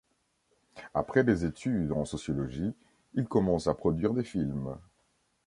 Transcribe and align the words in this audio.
Après 0.95 1.23
des 1.23 1.45
études 1.45 1.91
en 1.91 2.05
sociologie, 2.05 2.73
il 3.13 3.25
commence 3.27 3.67
à 3.67 3.75
produire 3.75 4.15
des 4.15 4.23
films. 4.23 4.75